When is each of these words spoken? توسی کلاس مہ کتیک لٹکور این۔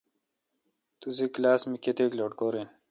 توسی 0.99 1.25
کلاس 1.35 1.61
مہ 1.69 1.77
کتیک 1.83 2.11
لٹکور 2.19 2.53
این۔ 2.57 2.67